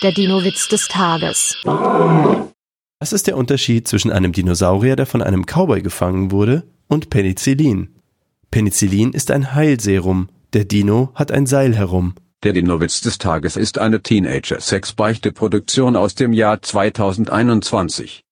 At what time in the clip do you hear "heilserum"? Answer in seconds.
9.56-10.28